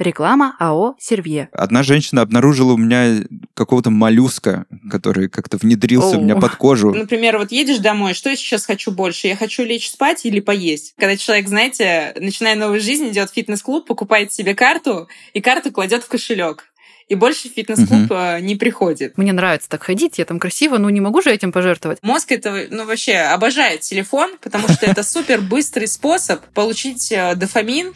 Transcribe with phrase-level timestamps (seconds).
[0.00, 1.50] Реклама АО «Сервье».
[1.52, 6.90] Одна женщина обнаружила у меня какого-то моллюска, который как-то внедрился у меня под кожу.
[6.94, 9.26] Например, вот едешь домой, что я сейчас хочу больше?
[9.26, 10.94] Я хочу лечь спать или поесть?
[10.96, 16.02] Когда человек, знаете, начиная новую жизнь, идет в фитнес-клуб, покупает себе карту и карту кладет
[16.02, 16.70] в кошелек
[17.10, 18.38] и больше в фитнес-клуб угу.
[18.40, 19.18] не приходит.
[19.18, 21.98] Мне нравится так ходить, я там красиво, но не могу же этим пожертвовать.
[22.02, 27.92] Мозг это, ну, вообще обожает телефон, потому что это супер быстрый способ получить э, дофамин.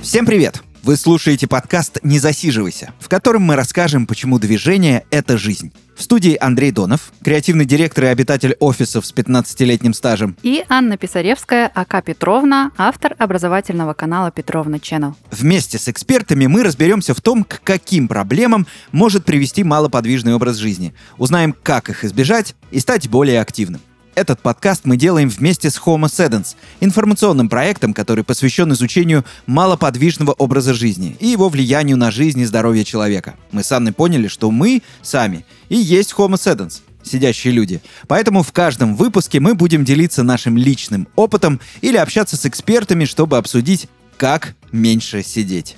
[0.00, 0.67] Всем привет!
[0.82, 5.72] Вы слушаете подкаст «Не засиживайся», в котором мы расскажем, почему движение— это жизнь.
[5.96, 10.36] В студии Андрей Донов, креативный директор и обитатель офисов с 15-летним стажем.
[10.44, 15.14] И Анна Писаревская, АК Петровна, автор образовательного канала Петровна Channel.
[15.32, 20.94] Вместе с экспертами мы разберемся в том, к каким проблемам может привести малоподвижный образ жизни.
[21.18, 23.80] Узнаем, как их избежать и стать более активным.
[24.18, 30.74] Этот подкаст мы делаем вместе с Homo Sedens, информационным проектом, который посвящен изучению малоподвижного образа
[30.74, 33.36] жизни и его влиянию на жизнь и здоровье человека.
[33.52, 37.80] Мы с Анной поняли, что мы сами и есть Homo Sedens, сидящие люди.
[38.08, 43.36] Поэтому в каждом выпуске мы будем делиться нашим личным опытом или общаться с экспертами, чтобы
[43.36, 45.76] обсудить, как меньше сидеть.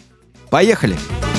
[0.48, 0.94] Поехали!
[0.94, 1.29] Поехали!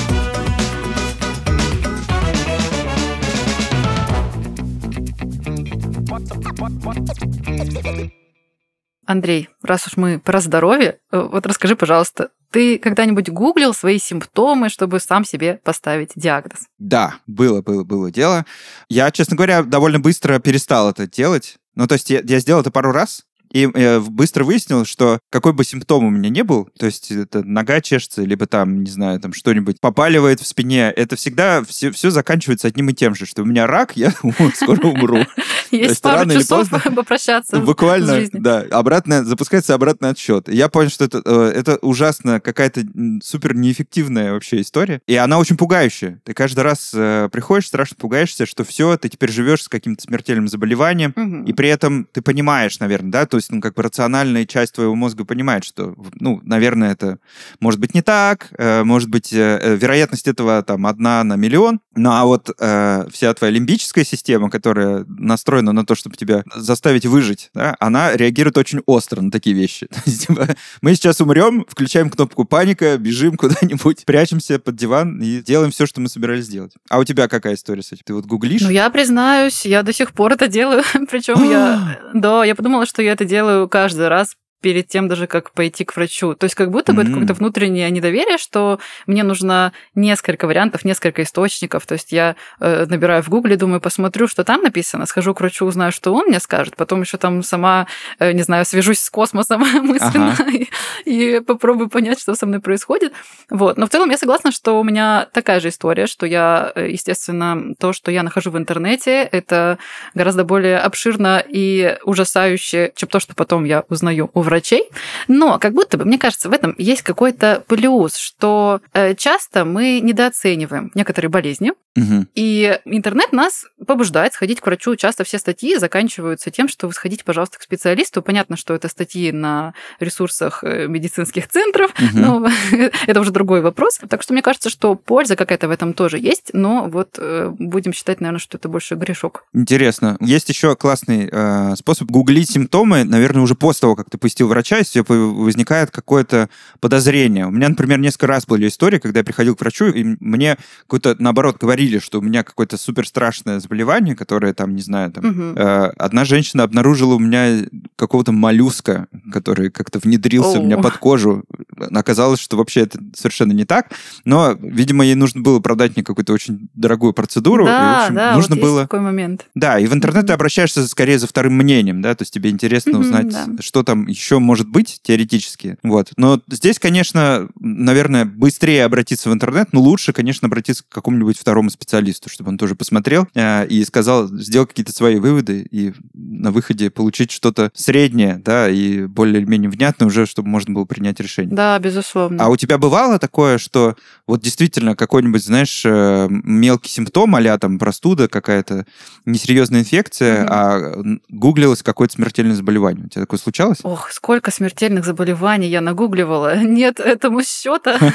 [9.04, 14.68] Андрей, раз уж мы про здоровье, э, вот расскажи, пожалуйста, ты когда-нибудь гуглил свои симптомы,
[14.68, 16.60] чтобы сам себе поставить диагноз?
[16.78, 18.46] Да, было, было, было дело.
[18.88, 21.56] Я, честно говоря, довольно быстро перестал это делать.
[21.74, 25.52] Ну, то есть я, я сделал это пару раз, и э, быстро выяснил, что какой
[25.52, 29.20] бы симптом у меня не был, то есть это нога чешется, либо там, не знаю,
[29.20, 33.42] там что-нибудь попаливает в спине, это всегда все, все заканчивается одним и тем же, что
[33.42, 34.12] у меня рак, я
[34.54, 35.26] скоро умру.
[35.72, 40.48] Есть пару часов попрощаться Буквально, да, обратно, запускается обратный отсчет.
[40.48, 42.82] Я понял, что это, э, это ужасно какая-то
[43.22, 46.20] супер неэффективная вообще история, и она очень пугающая.
[46.24, 50.48] Ты каждый раз э, приходишь, страшно пугаешься, что все, ты теперь живешь с каким-то смертельным
[50.48, 54.74] заболеванием, и при этом ты понимаешь, наверное, да, то есть, ну, как бы рациональная часть
[54.74, 57.18] твоего мозга понимает, что, ну, наверное, это
[57.60, 62.24] может быть не так, э, может быть, вероятность этого там одна на миллион, ну, а
[62.24, 67.76] вот э, вся твоя лимбическая система, которая настроена на то, чтобы тебя заставить выжить, да,
[67.80, 69.88] она реагирует очень остро на такие вещи.
[70.04, 70.48] Типа,
[70.80, 76.00] мы сейчас умрем, включаем кнопку паника, бежим куда-нибудь, прячемся под диван и делаем все, что
[76.00, 76.72] мы собирались сделать.
[76.88, 78.02] А у тебя какая история с этим?
[78.06, 78.62] Ты вот гуглишь?
[78.62, 80.82] Ну, я признаюсь, я до сих пор это делаю.
[81.10, 81.98] Причем я...
[82.14, 85.94] Да, я подумала, что я это делаю каждый раз перед тем даже, как пойти к
[85.94, 86.34] врачу.
[86.34, 87.04] То есть как будто бы mm-hmm.
[87.04, 91.84] это какое-то внутреннее недоверие, что мне нужно несколько вариантов, несколько источников.
[91.84, 95.66] То есть я э, набираю в Гугле, думаю, посмотрю, что там написано, схожу к врачу,
[95.66, 97.86] узнаю, что он мне скажет, потом еще там сама,
[98.18, 100.50] э, не знаю, свяжусь с космосом мысленно ага.
[100.50, 100.68] и,
[101.04, 103.12] и попробую понять, что со мной происходит.
[103.50, 103.76] Вот.
[103.76, 107.74] Но в целом я согласна, что у меня такая же история, что я, э, естественно,
[107.78, 109.78] то, что я нахожу в интернете, это
[110.14, 114.90] гораздо более обширно и ужасающе, чем то, что потом я узнаю у врача врачей.
[115.28, 120.00] Но как будто бы, мне кажется, в этом есть какой-то плюс, что э, часто мы
[120.00, 122.26] недооцениваем некоторые болезни, Угу.
[122.34, 124.96] И интернет нас побуждает сходить к врачу.
[124.96, 128.22] Часто все статьи заканчиваются тем, что вы сходите, пожалуйста, к специалисту.
[128.22, 132.18] Понятно, что это статьи на ресурсах э, медицинских центров, угу.
[132.18, 132.48] но
[133.06, 134.00] это уже другой вопрос.
[134.08, 137.92] Так что мне кажется, что польза какая-то в этом тоже есть, но вот э, будем
[137.92, 139.44] считать, наверное, что это больше грешок.
[139.52, 140.16] Интересно.
[140.20, 144.78] Есть еще классный э, способ гуглить симптомы, наверное, уже после того, как ты посетил врача,
[144.78, 146.48] если возникает какое-то
[146.80, 147.46] подозрение.
[147.46, 151.16] У меня, например, несколько раз были истории, когда я приходил к врачу, и мне какой-то,
[151.18, 155.24] наоборот, говорили, что у меня какое-то супер страшное заболевание, которое там, не знаю, там...
[155.24, 155.42] Угу.
[155.56, 157.66] Э, одна женщина обнаружила у меня
[157.96, 160.62] какого-то моллюска, который как-то внедрился Оу.
[160.62, 161.44] у меня под кожу.
[161.78, 163.90] Оказалось, что вообще это совершенно не так,
[164.24, 167.64] но, видимо, ей нужно было продать мне какую-то очень дорогую процедуру.
[167.64, 168.82] Да, и, в общем, да, нужно вот было...
[168.82, 169.46] такой момент.
[169.54, 172.98] Да, и в интернет ты обращаешься скорее за вторым мнением, да, то есть тебе интересно
[172.98, 173.46] узнать, да.
[173.60, 175.76] что там еще может быть теоретически.
[175.82, 176.12] Вот.
[176.16, 181.70] Но здесь, конечно, наверное, быстрее обратиться в интернет, но лучше, конечно, обратиться к какому-нибудь второму
[181.70, 186.90] специалисту, чтобы он тоже посмотрел э, и сказал, сделал какие-то свои выводы и на выходе
[186.90, 191.54] получить что-то среднее, да, и более-менее внятно уже, чтобы можно было принять решение.
[191.54, 192.44] Да, безусловно.
[192.44, 193.96] А у тебя бывало такое, что
[194.26, 198.86] вот действительно какой-нибудь, знаешь, э, мелкий симптом, а там простуда какая-то,
[199.24, 200.48] несерьезная инфекция, mm-hmm.
[200.50, 203.06] а гуглилось какое-то смертельное заболевание.
[203.06, 203.78] У тебя такое случалось?
[203.82, 206.56] Ох, сколько смертельных заболеваний я нагугливала.
[206.62, 207.98] Нет этому счета.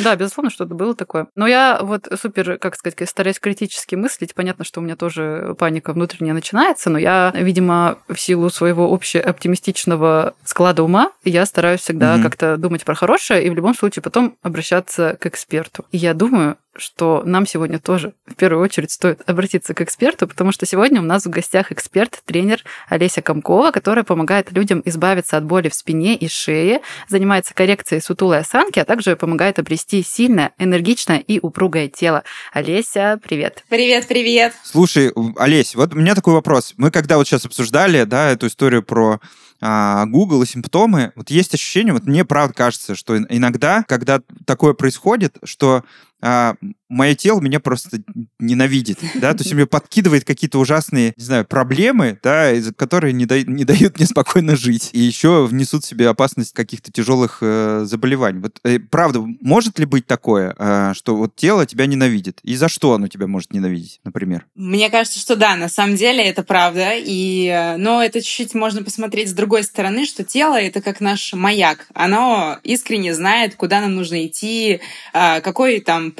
[0.00, 1.26] Да, безусловно, что-то было такое.
[1.34, 4.34] Но я вот супер, как сказать, стараюсь критически мыслить.
[4.34, 10.34] Понятно, что у меня тоже паника внутренняя начинается, но я, видимо, в силу своего общеоптимистичного
[10.44, 15.16] склада ума, я стараюсь всегда как-то думать про хорошее и в любом случае потом обращаться
[15.18, 15.86] к эксперту.
[15.92, 20.52] И я думаю, что нам сегодня тоже в первую очередь стоит обратиться к эксперту, потому
[20.52, 25.44] что сегодня у нас в гостях эксперт, тренер Олеся Комкова, которая помогает людям избавиться от
[25.44, 31.18] боли в спине и шее, занимается коррекцией сутулой осанки, а также помогает обрести сильное, энергичное
[31.18, 32.24] и упругое тело.
[32.52, 33.64] Олеся, привет.
[33.68, 34.54] Привет, привет.
[34.62, 36.74] Слушай, Олесь, вот у меня такой вопрос.
[36.76, 39.20] Мы когда вот сейчас обсуждали, да, эту историю про
[39.60, 44.74] а, Google и симптомы, вот есть ощущение, вот мне правда кажется, что иногда, когда такое
[44.74, 45.84] происходит, что
[46.22, 46.54] а,
[46.88, 47.98] мое тело меня просто
[48.38, 53.40] ненавидит, да, то есть мне подкидывает какие-то ужасные, не знаю, проблемы, да, которые не, да,
[53.42, 58.40] не дают мне спокойно жить, и еще внесут в себе опасность каких-то тяжелых э, заболеваний.
[58.40, 62.40] Вот, э, правда, может ли быть такое, э, что вот тело тебя ненавидит?
[62.42, 64.46] И за что оно тебя может ненавидеть, например?
[64.54, 68.82] Мне кажется, что да, на самом деле это правда, и, э, но это чуть-чуть можно
[68.82, 73.94] посмотреть с другой стороны, что тело— это как наш маяк, оно искренне знает, куда нам
[73.94, 74.80] нужно идти,
[75.12, 76.12] э, какой там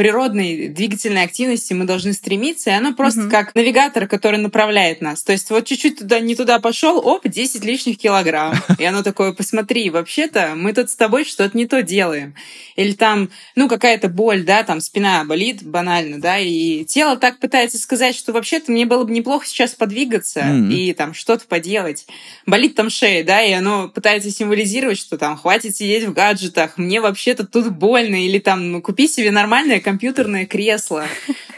[0.69, 3.31] двигательной активности мы должны стремиться, и оно просто mm-hmm.
[3.31, 5.23] как навигатор, который направляет нас.
[5.23, 8.55] То есть вот чуть-чуть туда не туда пошел, оп, 10 лишних килограмм.
[8.79, 12.35] И оно такое, посмотри, вообще-то мы тут с тобой что-то не то делаем.
[12.77, 17.79] Или там, ну, какая-то боль, да, там спина болит банально, да, и тело так пытается
[17.79, 20.73] сказать, что вообще-то мне было бы неплохо сейчас подвигаться mm-hmm.
[20.73, 22.07] и там что-то поделать.
[22.47, 27.01] Болит там шея, да, и оно пытается символизировать, что там хватит сидеть в гаджетах, мне
[27.01, 31.07] вообще-то тут больно, или там ну, купи себе нормальное компьютерное кресло.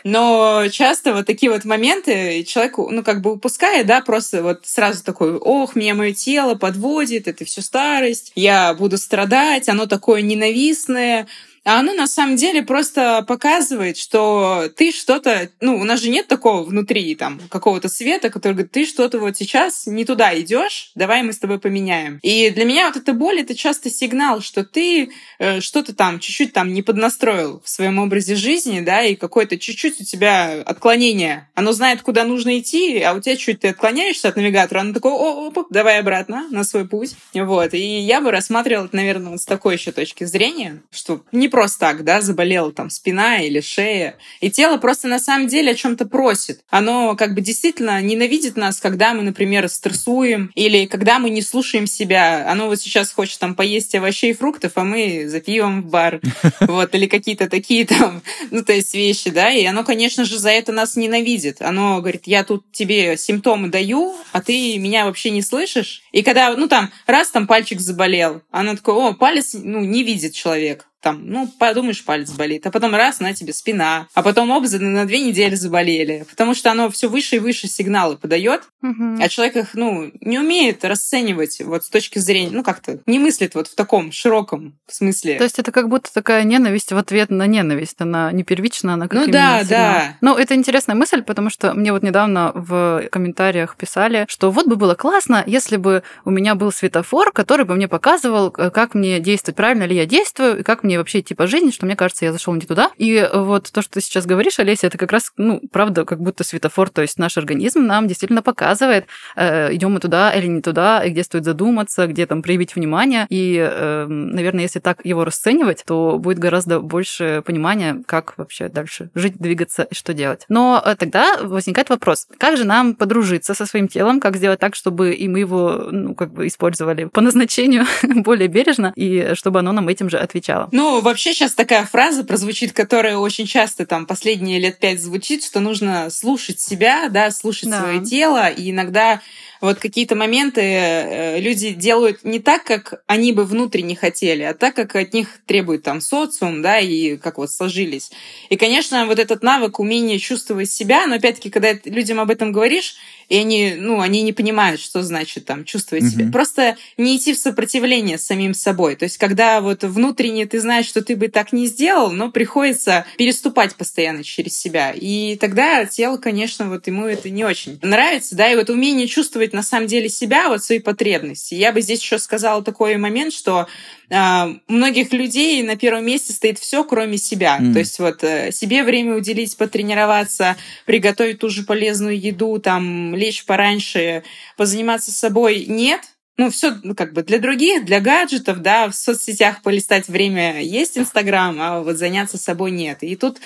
[0.04, 5.04] Но часто вот такие вот моменты человек, ну, как бы упускает, да, просто вот сразу
[5.04, 11.26] такой, ох, меня мое тело подводит, это все старость, я буду страдать, оно такое ненавистное,
[11.68, 15.50] а оно на самом деле просто показывает, что ты что-то...
[15.60, 19.36] Ну, у нас же нет такого внутри там какого-то света, который говорит, ты что-то вот
[19.36, 22.20] сейчас не туда идешь, давай мы с тобой поменяем.
[22.22, 26.54] И для меня вот эта боль— это часто сигнал, что ты э, что-то там чуть-чуть
[26.54, 31.50] там не поднастроил в своем образе жизни, да, и какое-то чуть-чуть у тебя отклонение.
[31.54, 35.12] Оно знает, куда нужно идти, а у тебя чуть ты отклоняешься от навигатора, оно такое,
[35.12, 37.14] о, о, давай обратно на свой путь.
[37.34, 37.74] Вот.
[37.74, 42.04] И я бы рассматривала это, наверное, с такой еще точки зрения, что не просто так,
[42.04, 44.16] да, заболела там спина или шея.
[44.40, 46.60] И тело просто на самом деле о чем-то просит.
[46.68, 51.86] Оно как бы действительно ненавидит нас, когда мы, например, стрессуем или когда мы не слушаем
[51.86, 52.50] себя.
[52.50, 56.20] Оно вот сейчас хочет там поесть овощей и фруктов, а мы за пивом в бар.
[56.60, 60.50] Вот, или какие-то такие там, ну, то есть вещи, да, и оно, конечно же, за
[60.50, 61.62] это нас ненавидит.
[61.62, 66.02] Оно говорит, я тут тебе симптомы даю, а ты меня вообще не слышишь.
[66.12, 70.34] И когда, ну, там, раз там пальчик заболел, оно такое, о, палец, ну, не видит
[70.34, 74.66] человек там, ну, подумаешь, палец болит, а потом раз, на тебе спина, а потом оба
[74.78, 79.16] на две недели заболели, потому что оно все выше и выше сигналы подает, угу.
[79.20, 83.54] а человек их, ну, не умеет расценивать вот с точки зрения, ну, как-то не мыслит
[83.54, 85.36] вот в таком широком смысле.
[85.36, 89.06] То есть это как будто такая ненависть в ответ на ненависть, она не первична, она
[89.06, 89.68] как Ну да, сигнал.
[89.68, 90.16] да.
[90.20, 94.76] Ну, это интересная мысль, потому что мне вот недавно в комментариях писали, что вот бы
[94.76, 99.20] было классно, если бы у меня был светофор, который бы мне показывал, э, как мне
[99.20, 102.24] действовать, правильно ли я действую, и как мне вообще идти по жизни, что мне кажется,
[102.24, 102.90] я зашел не туда.
[102.96, 106.44] И вот то, что ты сейчас говоришь, Олеся, это как раз, ну, правда, как будто
[106.44, 109.06] светофор, то есть наш организм нам действительно показывает,
[109.36, 113.26] э, идем мы туда или не туда, и где стоит задуматься, где там проявить внимание.
[113.28, 119.10] И, э, наверное, если так его расценивать, то будет гораздо больше понимания, как вообще дальше
[119.14, 120.44] жить, двигаться и что делать.
[120.48, 124.74] Но э, тогда возникает вопрос, как же нам подружиться со своим телом, как сделать так,
[124.74, 129.72] чтобы и мы его, ну, как бы использовали по назначению более бережно, и чтобы оно
[129.72, 130.68] нам этим же отвечало.
[130.78, 135.58] Ну, вообще сейчас такая фраза прозвучит, которая очень часто там последние лет пять звучит, что
[135.58, 137.80] нужно слушать себя, да, слушать да.
[137.80, 139.20] свое тело, и иногда
[139.60, 144.74] вот какие-то моменты э, люди делают не так, как они бы внутренне хотели, а так,
[144.74, 148.10] как от них требует там социум, да, и как вот сложились.
[148.50, 152.96] И, конечно, вот этот навык, умение чувствовать себя, но опять-таки, когда людям об этом говоришь,
[153.28, 156.08] и они, ну, они не понимают, что значит там чувствовать mm-hmm.
[156.08, 156.32] себя.
[156.32, 158.96] Просто не идти в сопротивление с самим собой.
[158.96, 163.04] То есть, когда вот внутренне ты знаешь, что ты бы так не сделал, но приходится
[163.18, 164.92] переступать постоянно через себя.
[164.94, 169.47] И тогда тело, конечно, вот ему это не очень нравится, да, и вот умение чувствовать
[169.52, 171.54] на самом деле себя, вот свои потребности.
[171.54, 173.66] Я бы здесь еще сказала такой момент, что
[174.10, 177.58] а, у многих людей на первом месте стоит все, кроме себя.
[177.60, 177.72] Mm.
[177.72, 183.44] То есть вот э, себе время уделить, потренироваться, приготовить ту же полезную еду, там, лечь
[183.44, 184.22] пораньше,
[184.56, 186.00] позаниматься собой нет.
[186.38, 190.96] Ну, все ну, как бы для других, для гаджетов, да, в соцсетях полистать время есть
[190.96, 193.02] Инстаграм, а вот заняться собой нет.
[193.02, 193.40] И тут э,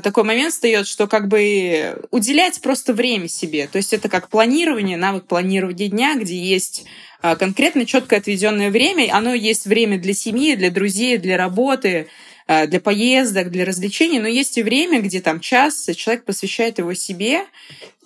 [0.00, 3.66] такой момент встает, что как бы уделять просто время себе.
[3.66, 6.84] То есть это как планирование, навык планирования дня, где есть
[7.20, 9.12] а, конкретно четко отведенное время.
[9.12, 12.06] Оно есть время для семьи, для друзей, для работы,
[12.48, 17.44] для поездок, для развлечений, но есть и время, где там час человек посвящает его себе,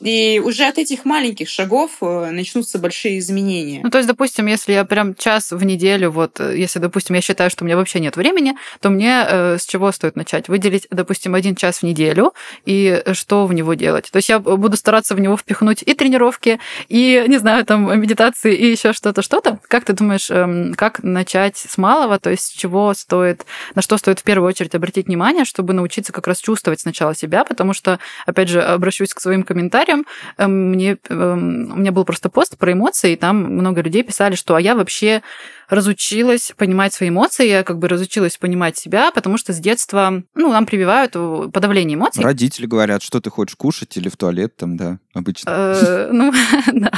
[0.00, 3.80] и уже от этих маленьких шагов э, начнутся большие изменения.
[3.82, 7.22] Ну, то есть, допустим, если я прям час в неделю, вот, э, если, допустим, я
[7.22, 10.48] считаю, что у меня вообще нет времени, то мне э, с чего стоит начать?
[10.48, 12.34] Выделить, допустим, один час в неделю,
[12.66, 14.10] и что в него делать?
[14.10, 18.54] То есть я буду стараться в него впихнуть и тренировки, и, не знаю, там, медитации,
[18.54, 19.60] и еще что-то, что-то.
[19.66, 22.18] Как ты думаешь, э, как начать с малого?
[22.18, 26.26] То есть, с чего стоит, на что стоит первую очередь обратить внимание, чтобы научиться как
[26.26, 30.04] раз чувствовать сначала себя, потому что, опять же, обращусь к своим комментариям,
[30.36, 34.34] эм, мне, эм, у меня был просто пост про эмоции, и там много людей писали,
[34.34, 35.22] что а я вообще
[35.68, 40.52] разучилась понимать свои эмоции, я как бы разучилась понимать себя, потому что с детства, ну,
[40.52, 41.12] нам прививают
[41.52, 42.22] подавление эмоций.
[42.22, 45.50] Родители говорят, что ты хочешь кушать или в туалет там, да, обычно.
[45.50, 46.32] Э, ну,
[46.72, 46.90] да,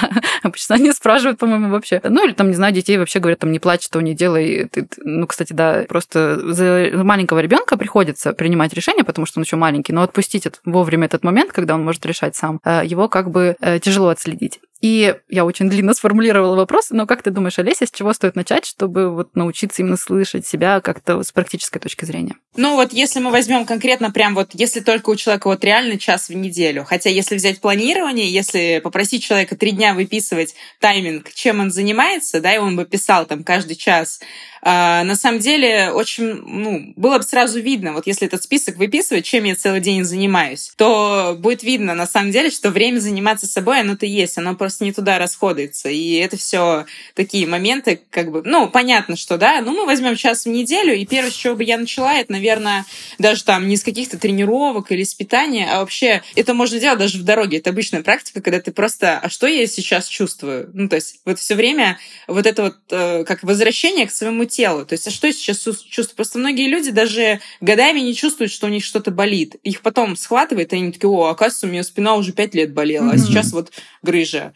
[0.43, 2.01] обычно они спрашивают, по-моему, вообще.
[2.05, 4.71] Ну, или там, не знаю, детей вообще говорят, там, не плачь, что не делай.
[4.99, 9.93] Ну, кстати, да, просто за маленького ребенка приходится принимать решение, потому что он еще маленький,
[9.93, 13.79] но отпустить вовремя этот момент, когда он может решать сам, э, его как бы э,
[13.81, 14.61] тяжело отследить.
[14.81, 18.65] И я очень длинно сформулировала вопрос, но как ты думаешь, Олеся, с чего стоит начать,
[18.65, 22.37] чтобы вот научиться именно слышать себя как-то с практической точки зрения?
[22.57, 26.29] Ну вот если мы возьмем конкретно прям вот, если только у человека вот реально час
[26.29, 31.71] в неделю, хотя если взять планирование, если попросить человека три дня выписывать тайминг, чем он
[31.73, 34.21] занимается, да, и он бы писал там каждый час,
[34.63, 39.25] а, на самом деле очень, ну, было бы сразу видно, вот если этот список выписывать,
[39.25, 43.81] чем я целый день занимаюсь, то будет видно на самом деле, что время заниматься собой,
[43.81, 45.89] оно-то есть, оно не туда расходуется.
[45.89, 50.45] И это все такие моменты, как бы, ну, понятно, что, да, ну, мы возьмем час
[50.45, 52.85] в неделю, и первое, с чего бы я начала, это, наверное,
[53.19, 57.19] даже там не с каких-то тренировок или с питания, а вообще это можно делать даже
[57.19, 57.59] в дороге.
[57.59, 60.71] Это обычная практика, когда ты просто, а что я сейчас чувствую?
[60.73, 64.85] Ну, то есть вот все время вот это вот э, как возвращение к своему телу.
[64.85, 66.17] То есть, а что я сейчас чувствую?
[66.17, 69.57] Просто многие люди даже годами не чувствуют, что у них что-то болит.
[69.63, 73.13] Их потом схватывает, и они такие, о, оказывается, у меня спина уже пять лет болела,
[73.13, 73.15] mm-hmm.
[73.15, 73.73] а сейчас вот
[74.03, 74.55] грыжа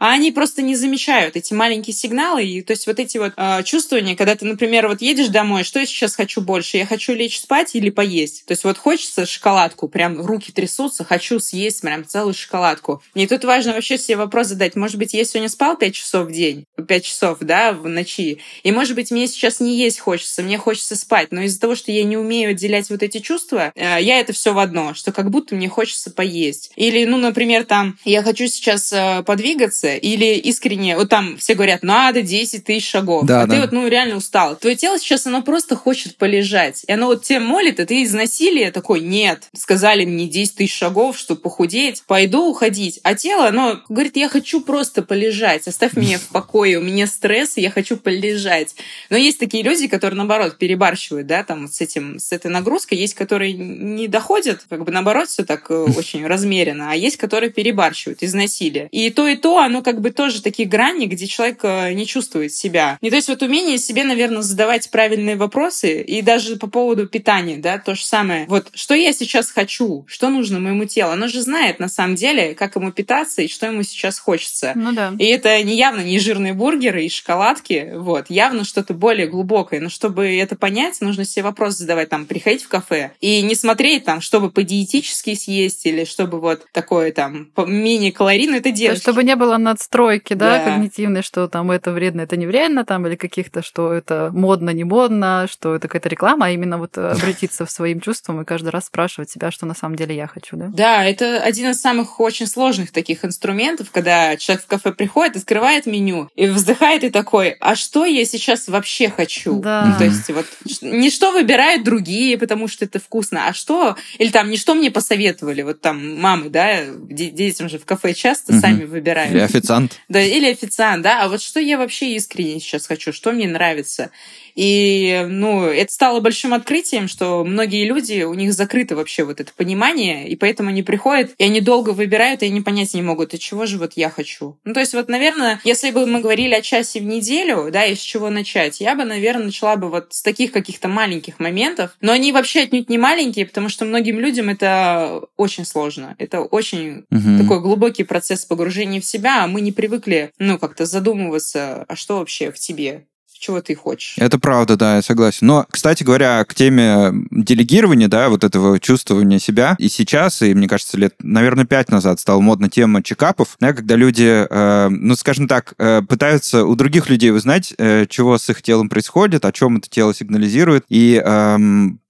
[0.00, 2.42] а они просто не замечают эти маленькие сигналы.
[2.42, 5.78] И, то есть вот эти вот э, чувствования, когда ты, например, вот едешь домой, что
[5.78, 6.78] я сейчас хочу больше?
[6.78, 8.46] Я хочу лечь спать или поесть?
[8.46, 13.02] То есть вот хочется шоколадку, прям руки трясутся, хочу съесть прям целую шоколадку.
[13.14, 14.74] И тут важно вообще себе вопрос задать.
[14.74, 18.38] Может быть, я сегодня спал 5 часов в день, 5 часов, да, в ночи.
[18.62, 21.28] И, может быть, мне сейчас не есть хочется, мне хочется спать.
[21.30, 24.54] Но из-за того, что я не умею отделять вот эти чувства, э, я это все
[24.54, 26.72] в одно, что как будто мне хочется поесть.
[26.76, 31.82] Или, ну, например, там, я хочу сейчас э, подвигаться, или искренне, вот там все говорят,
[31.82, 33.54] надо 10 тысяч шагов, да, а да.
[33.54, 34.56] ты вот, ну, реально устал.
[34.56, 36.84] Твое тело сейчас, оно просто хочет полежать.
[36.86, 40.74] И оно вот тебе молит, а ты из насилия такой, нет, сказали мне 10 тысяч
[40.74, 43.00] шагов, чтобы похудеть, пойду уходить.
[43.02, 47.56] А тело, оно говорит, я хочу просто полежать, оставь меня в покое, у меня стресс,
[47.56, 48.74] я хочу полежать.
[49.08, 53.14] Но есть такие люди, которые, наоборот, перебарщивают, да, там, с этим, с этой нагрузкой, есть,
[53.14, 58.22] которые не доходят, как бы, наоборот, все так э, очень размеренно, а есть, которые перебарщивают
[58.22, 58.88] из насилия.
[58.92, 62.52] И то, и то, оно как бы тоже такие грани, где человек э, не чувствует
[62.52, 62.98] себя.
[63.00, 67.56] И то есть вот умение себе, наверное, задавать правильные вопросы, и даже по поводу питания,
[67.56, 68.46] да, то же самое.
[68.48, 72.54] Вот что я сейчас хочу, что нужно моему телу, оно же знает на самом деле,
[72.54, 74.72] как ему питаться и что ему сейчас хочется.
[74.74, 75.12] Ну да.
[75.18, 79.80] И это не явно не жирные бургеры и шоколадки, вот, явно что-то более глубокое.
[79.80, 84.04] Но чтобы это понять, нужно себе вопрос задавать, там, приходить в кафе и не смотреть
[84.04, 89.00] там, чтобы по диетически съесть или чтобы вот такое там менее калорийное это делать.
[89.00, 92.84] Чтобы не было на надстройки, да, да, когнитивные, что там это вредно, это не вредно,
[92.84, 96.98] там, или каких-то, что это модно, не модно, что это какая-то реклама, а именно вот
[96.98, 100.56] обратиться в своим чувствам и каждый раз спрашивать себя, что на самом деле я хочу,
[100.56, 100.70] да?
[100.72, 105.86] Да, это один из самых очень сложных таких инструментов, когда человек в кафе приходит, открывает
[105.86, 109.60] меню и вздыхает и такой, а что я сейчас вообще хочу?
[109.60, 109.84] Да.
[109.86, 110.46] Ну, то есть вот
[110.82, 114.90] не что выбирают другие, потому что это вкусно, а что, или там не что мне
[114.90, 118.60] посоветовали, вот там мамы, да, детям же в кафе часто угу.
[118.60, 119.32] сами выбирают.
[119.32, 120.00] Или официант.
[120.08, 124.10] Да, или официант, да, а вот что я вообще искренне сейчас хочу, что мне нравится.
[124.54, 129.52] И, ну, это стало большим открытием, что многие люди, у них закрыто вообще вот это
[129.56, 133.38] понимание, и поэтому они приходят, и они долго выбирают, и они понять не могут, и
[133.38, 134.58] чего же вот я хочу.
[134.64, 137.94] Ну, то есть вот, наверное, если бы мы говорили о часе в неделю, да, и
[137.94, 142.12] с чего начать, я бы, наверное, начала бы вот с таких каких-то маленьких моментов, но
[142.12, 146.14] они вообще отнюдь не маленькие, потому что многим людям это очень сложно.
[146.18, 147.42] Это очень угу.
[147.42, 152.18] такой глубокий процесс погружения в себя, а мы не привыкли, ну, как-то задумываться, а что
[152.18, 153.06] вообще в тебе,
[153.40, 154.14] чего ты хочешь.
[154.18, 155.46] Это правда, да, я согласен.
[155.46, 160.68] Но, кстати говоря, к теме делегирования, да, вот этого чувствования себя, и сейчас, и, мне
[160.68, 165.48] кажется, лет, наверное, пять назад стала модна тема чекапов, да, когда люди, э, ну, скажем
[165.48, 169.78] так, э, пытаются у других людей узнать, э, чего с их телом происходит, о чем
[169.78, 171.58] это тело сигнализирует, и э,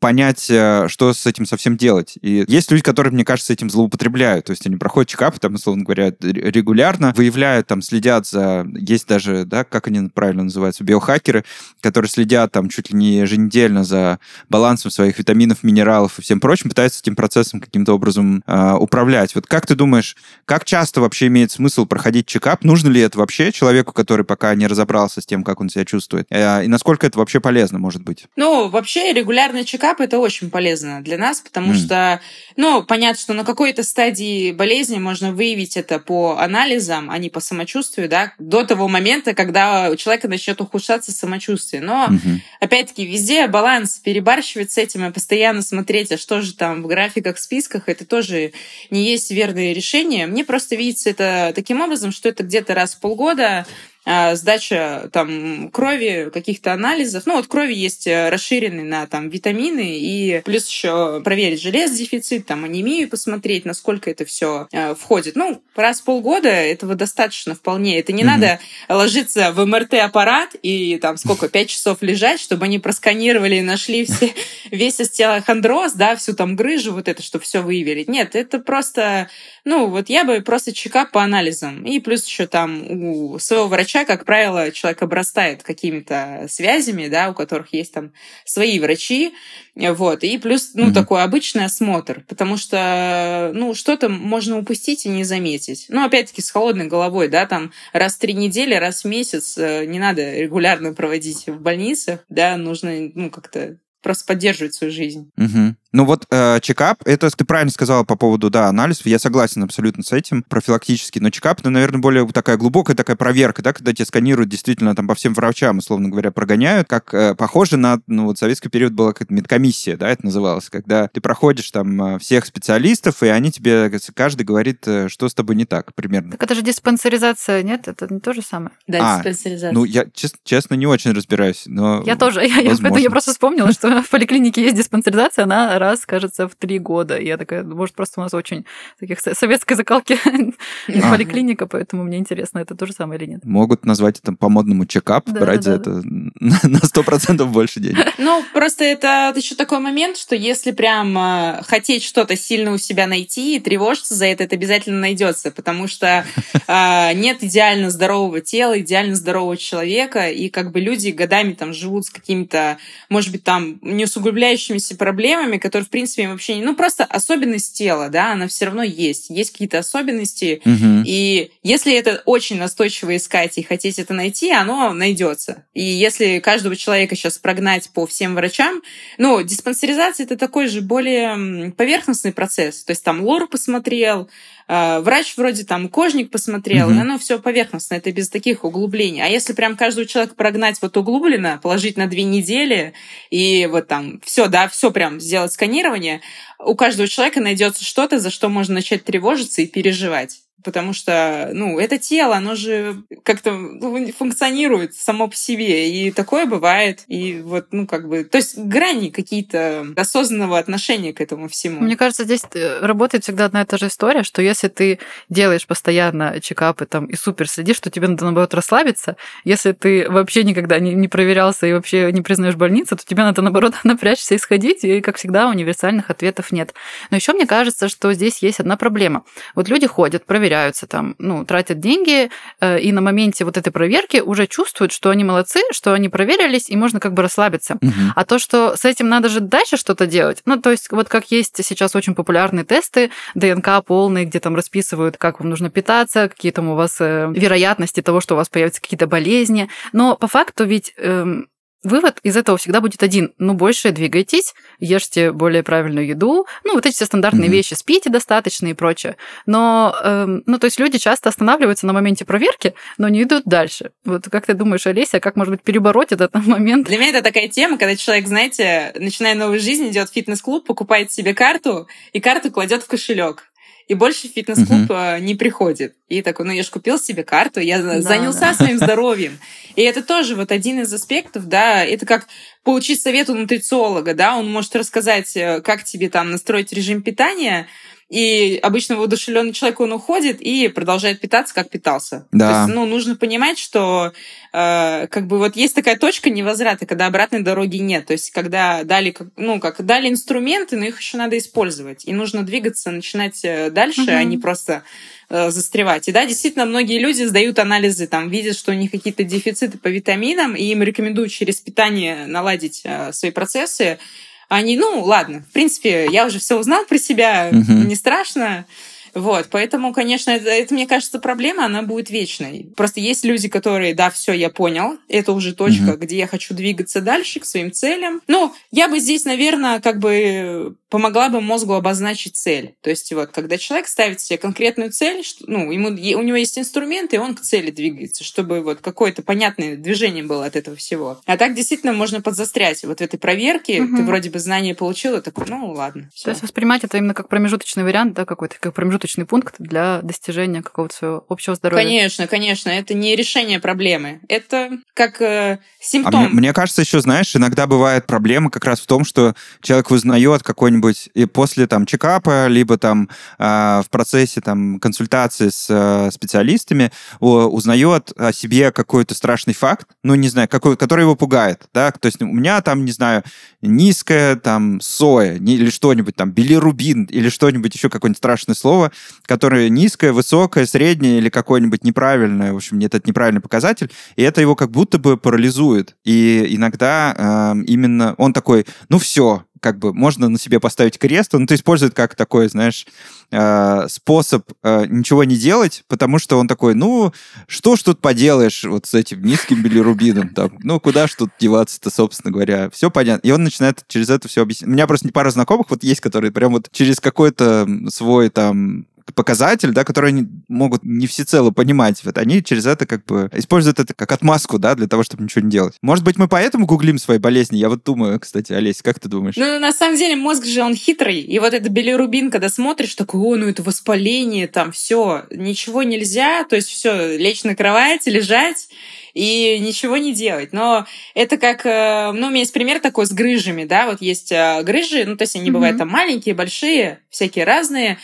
[0.00, 2.14] понять, что с этим совсем делать.
[2.22, 4.46] И есть люди, которые, мне кажется, этим злоупотребляют.
[4.46, 8.66] То есть они проходят чекапы, там, условно говоря, регулярно, выявляют, там, следят за...
[8.74, 13.84] Есть даже, да, как они правильно называются, биохакеры, которые следят там чуть ли не еженедельно
[13.84, 19.34] за балансом своих витаминов, минералов и всем прочим, пытаются этим процессом каким-то образом э, управлять.
[19.34, 22.64] Вот как ты думаешь, как часто вообще имеет смысл проходить чекап?
[22.64, 26.26] Нужно ли это вообще человеку, который пока не разобрался с тем, как он себя чувствует?
[26.30, 28.26] Э, и насколько это вообще полезно, может быть?
[28.36, 31.76] Ну, вообще регулярный чекап чекап это очень полезно для нас, потому mm.
[31.76, 32.20] что,
[32.56, 37.40] ну, понятно, что на какой-то стадии болезни можно выявить это по анализам, а не по
[37.40, 41.82] самочувствию, да, до того момента, когда у человека начнет ухудшаться самочувствие.
[41.82, 42.38] Но, mm-hmm.
[42.60, 47.38] опять-таки, везде баланс перебарщивать с этим и постоянно смотреть, а что же там в графиках,
[47.38, 48.52] списках, это тоже
[48.90, 50.26] не есть верное решение.
[50.26, 53.66] Мне просто видится это таким образом, что это где-то раз в полгода
[54.04, 57.24] сдача там крови, каких-то анализов.
[57.26, 62.46] Ну, вот крови есть э, расширенный на там витамины и плюс еще проверить желез дефицит,
[62.46, 65.36] там анемию посмотреть, насколько это все э, входит.
[65.36, 67.98] Ну, раз в полгода этого достаточно вполне.
[67.98, 68.26] Это не mm-hmm.
[68.26, 74.04] надо ложиться в МРТ-аппарат и там сколько, пять часов лежать, чтобы они просканировали и нашли
[74.04, 74.32] все,
[74.70, 78.04] весь остеохондроз, да, всю там грыжу, вот это, чтобы все выявили.
[78.06, 79.28] Нет, это просто,
[79.64, 81.84] ну, вот я бы просто чекап по анализам.
[81.84, 87.34] И плюс еще там у своего врача как правило, человек обрастает какими-то связями, да, у
[87.34, 88.12] которых есть там
[88.44, 89.32] свои врачи,
[89.74, 90.94] вот, и плюс, ну, mm-hmm.
[90.94, 95.86] такой обычный осмотр, потому что, ну, что-то можно упустить и не заметить.
[95.88, 99.86] Ну, опять-таки, с холодной головой, да, там раз в три недели, раз в месяц э,
[99.86, 105.30] не надо регулярно проводить в больницах, да, нужно, ну, как-то просто поддерживать свою жизнь.
[105.36, 105.76] Угу.
[105.92, 110.04] Ну вот э, чекап, это ты правильно сказала по поводу, да, анализов, я согласен абсолютно
[110.04, 114.06] с этим, профилактический, но чекап, ну, наверное, более такая глубокая такая проверка, да, когда тебя
[114.06, 118.38] сканируют действительно там по всем врачам, условно говоря, прогоняют, как э, похоже на, ну, вот
[118.38, 123.24] советский период была какая-то медкомиссия, да, это называлось, когда ты проходишь там э, всех специалистов,
[123.24, 126.32] и они тебе, каждый говорит, э, что с тобой не так, примерно.
[126.32, 127.88] Так это же диспансеризация, нет?
[127.88, 128.70] Это не то же самое?
[128.86, 129.72] Да, а, диспансеризация.
[129.72, 132.04] Ну, я, чест, честно, не очень разбираюсь, но...
[132.06, 136.46] Я тоже, я, я, я просто вспомнила, что в поликлинике есть диспансеризация, она раз, кажется,
[136.46, 137.20] в три года.
[137.20, 138.64] Я такая, может, просто у нас очень
[139.00, 140.16] таких советской закалки
[140.86, 143.44] поликлиника, поэтому мне интересно, это то же самое или нет.
[143.44, 147.98] Могут назвать это по-модному чекап, брать за это на сто процентов больше денег.
[148.20, 153.06] Ну, просто это еще такой момент, что если прям э, хотеть что-то сильно у себя
[153.06, 156.24] найти и тревожиться за это, это обязательно найдется, потому что
[156.66, 162.06] э, нет идеально здорового тела, идеально здорового человека, и как бы люди годами там живут
[162.06, 162.76] с какими-то,
[163.08, 166.62] может быть, там неусугубляющимися проблемами, которые, в принципе, вообще не...
[166.62, 169.30] Ну, просто особенность тела, да, она все равно есть.
[169.30, 171.04] Есть какие-то особенности, угу.
[171.06, 175.64] и если это очень настойчиво искать и хотеть это найти, оно найдется.
[175.74, 178.82] И если каждого человека сейчас прогнать по всем врачам,
[179.16, 182.82] ну, диспансеризация это такой же более поверхностный процесс.
[182.82, 184.28] То есть там лор посмотрел,
[184.70, 186.96] врач вроде там кожник посмотрел, угу.
[186.96, 189.20] и оно все поверхностно, это без таких углублений.
[189.20, 192.92] А если прям каждого человека прогнать вот углубленно, положить на две недели
[193.30, 196.20] и вот там все, да, все прям сделать сканирование,
[196.60, 200.40] у каждого человека найдется что-то, за что можно начать тревожиться и переживать.
[200.64, 206.46] Потому что, ну, это тело, оно же как-то ну, функционирует само по себе, и такое
[206.46, 211.80] бывает, и вот, ну, как бы, то есть грани какие-то осознанного отношения к этому всему.
[211.80, 215.66] Мне кажется, здесь э, работает всегда одна и та же история, что если ты делаешь
[215.66, 219.16] постоянно чекапы там и супер следишь, то тебе надо, наоборот, расслабиться.
[219.44, 223.42] Если ты вообще никогда не, не проверялся и вообще не признаешь больницу, то тебе надо,
[223.42, 226.74] наоборот, напрячься и сходить, и, как всегда, универсальных ответов нет.
[227.10, 229.24] Но еще мне кажется, что здесь есть одна проблема.
[229.54, 232.28] Вот люди ходят, проверяются там, ну, тратят деньги,
[232.60, 236.68] э, и на моменте вот этой проверки уже чувствуют, что они молодцы, что они проверились,
[236.68, 237.74] и можно как бы расслабиться.
[237.74, 237.92] Угу.
[238.16, 241.30] А то, что с этим надо же дальше что-то делать, ну, то есть вот как
[241.30, 246.50] есть сейчас очень популярные тесты, ДНК полные, где там расписывают, как вам нужно питаться, какие
[246.50, 249.68] там у вас э, вероятности того, что у вас появятся какие-то болезни.
[249.92, 251.46] Но по факту ведь эм,
[251.82, 253.32] Вывод из этого всегда будет один.
[253.38, 256.46] Ну, больше двигайтесь, ешьте более правильную еду.
[256.64, 257.52] Ну, вот эти все стандартные mm-hmm.
[257.52, 259.16] вещи, спите достаточно и прочее.
[259.46, 263.92] Но, эм, ну, то есть люди часто останавливаются на моменте проверки, но не идут дальше.
[264.04, 266.86] Вот как ты думаешь, Олеся, как, может быть, перебороть этот момент?
[266.86, 271.10] Для меня это такая тема, когда человек, знаете, начиная новую жизнь, идет в фитнес-клуб, покупает
[271.10, 273.49] себе карту и карту кладет в кошелек
[273.90, 275.20] и больше в фитнес-клуб uh-huh.
[275.20, 275.96] не приходит.
[276.08, 278.54] И такой, ну я же купил себе карту, я да, занялся да.
[278.54, 279.36] своим здоровьем.
[279.74, 282.28] И это тоже вот один из аспектов, да, это как
[282.62, 287.66] получить совет у нутрициолога, да, он может рассказать, э, как тебе там настроить режим питания,
[288.10, 292.26] и обычно воодушевленный человек, он уходит и продолжает питаться, как питался.
[292.32, 292.50] Да.
[292.50, 294.12] То есть, ну, нужно понимать, что
[294.52, 298.06] э, как бы вот есть такая точка невозврата, когда обратной дороги нет.
[298.06, 302.04] То есть, когда дали, ну, как дали инструменты, но их еще надо использовать.
[302.04, 304.10] И нужно двигаться, начинать э, дальше, угу.
[304.10, 304.82] а не просто
[305.28, 306.08] э, застревать.
[306.08, 309.86] И да, действительно, многие люди сдают анализы, там, видят, что у них какие-то дефициты по
[309.86, 314.00] витаминам, и им рекомендуют через питание наладить э, свои процессы.
[314.50, 317.72] Они, ну, ладно, в принципе, я уже все узнал про себя, угу.
[317.72, 318.66] не страшно.
[319.14, 322.68] Вот, поэтому, конечно, это, это, мне кажется, проблема, она будет вечной.
[322.76, 325.96] Просто есть люди, которые, да, все, я понял, это уже точка, mm-hmm.
[325.98, 328.22] где я хочу двигаться дальше к своим целям.
[328.26, 332.74] Ну, я бы здесь, наверное, как бы помогла бы мозгу обозначить цель.
[332.82, 336.58] То есть вот, когда человек ставит себе конкретную цель, что, ну, ему, у него есть
[336.58, 341.20] инструменты, и он к цели двигается, чтобы вот какое-то понятное движение было от этого всего.
[341.26, 343.78] А так действительно можно подзастрять вот в этой проверке.
[343.78, 343.96] Mm-hmm.
[343.96, 346.10] Ты вроде бы знание получил, и такой, ну, ладно.
[346.12, 346.24] Всё.
[346.24, 350.62] То есть воспринимать это именно как промежуточный вариант, да, какой-то, как промежуточный пункт для достижения
[350.62, 351.84] какого-то своего общего здоровья.
[351.84, 356.14] Конечно, конечно, это не решение проблемы, это как э, симптом.
[356.14, 359.90] А мне, мне кажется, еще, знаешь, иногда бывает проблема как раз в том, что человек
[359.90, 366.10] вызнает какой-нибудь и после там чекапа, либо там э, в процессе там консультации с э,
[366.12, 366.90] специалистами
[367.20, 372.06] узнает о себе какой-то страшный факт, ну не знаю, какой, который его пугает, да, то
[372.06, 373.22] есть у меня там, не знаю,
[373.62, 378.92] низкая там соя или что-нибудь там, билирубин или что-нибудь еще какое-нибудь страшное слово,
[379.24, 384.54] которое низкое, высокое, среднее или какое-нибудь неправильное, в общем, этот неправильный показатель, и это его
[384.54, 385.96] как будто бы парализует.
[386.04, 391.34] И иногда э, именно он такой, ну все, как бы можно на себе поставить крест,
[391.34, 392.86] он это использует как такой, знаешь,
[393.30, 397.12] э, способ э, ничего не делать, потому что он такой, ну,
[397.46, 401.90] что ж тут поделаешь вот с этим низким билирубином, там, ну, куда ж тут деваться-то,
[401.90, 403.26] собственно говоря, все понятно.
[403.26, 404.68] И он начинает через это все объяснять.
[404.68, 409.72] У меня просто пара знакомых вот есть, которые прям вот через какой-то свой там показатель,
[409.72, 412.02] да, который они могут не всецело понимать.
[412.04, 415.44] Вот они через это как бы используют это как отмазку, да, для того, чтобы ничего
[415.44, 415.74] не делать.
[415.82, 417.56] Может быть, мы поэтому гуглим свои болезни?
[417.56, 419.36] Я вот думаю, кстати, Олесь, как ты думаешь?
[419.36, 421.20] Ну, на самом деле, мозг же, он хитрый.
[421.20, 426.44] И вот это билирубин, когда смотришь, такой, о, ну это воспаление, там все, ничего нельзя,
[426.44, 428.68] то есть все, лечь на кровати, лежать,
[429.14, 430.52] и ничего не делать.
[430.52, 434.32] Но это как, э, ну, у меня есть пример такой с грыжами, да, вот есть
[434.32, 435.52] э, грыжи, ну, то есть они mm-hmm.
[435.52, 437.98] бывают там маленькие, большие, всякие разные,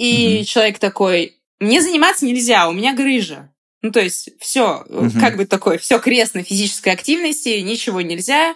[0.00, 0.44] и угу.
[0.46, 3.52] человек такой, мне заниматься нельзя, у меня грыжа.
[3.82, 5.10] Ну, то есть, все, угу.
[5.20, 8.54] как бы такое, все крест на физической активности, ничего нельзя.